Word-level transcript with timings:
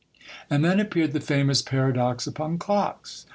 And 0.49 0.65
then 0.65 0.79
appeared 0.79 1.13
the 1.13 1.19
famous 1.19 1.61
Paradox 1.61 2.25
upon 2.25 2.57
Clocks. 2.57 3.27